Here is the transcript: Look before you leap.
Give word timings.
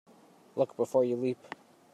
Look 0.55 0.75
before 0.75 1.05
you 1.05 1.15
leap. 1.15 1.37